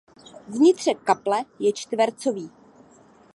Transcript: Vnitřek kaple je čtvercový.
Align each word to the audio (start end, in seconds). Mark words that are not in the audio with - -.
Vnitřek 0.47 0.99
kaple 1.03 1.45
je 1.59 1.73
čtvercový. 1.73 2.49